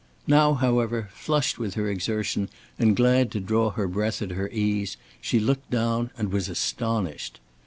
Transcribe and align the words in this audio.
Now, 0.25 0.55
however, 0.55 1.09
flushed 1.13 1.59
with 1.59 1.75
her 1.75 1.87
exertion 1.87 2.49
and 2.79 2.95
glad 2.95 3.29
to 3.33 3.39
draw 3.39 3.69
her 3.69 3.87
breath 3.87 4.23
at 4.23 4.31
her 4.31 4.49
ease, 4.49 4.97
she 5.21 5.39
looked 5.39 5.69
down 5.69 6.09
and 6.17 6.31
was 6.33 6.49
astonished. 6.49 7.39